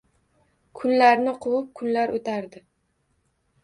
[0.79, 2.67] Kunlarni quvib kunlar o‘tardi.